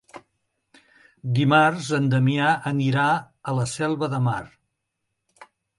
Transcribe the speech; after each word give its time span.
Dimarts 1.41 1.91
en 1.99 2.09
Damià 2.15 2.49
anirà 2.73 3.07
a 3.53 3.57
la 3.61 3.71
Selva 3.77 4.13
de 4.17 4.25
Mar. 4.31 4.43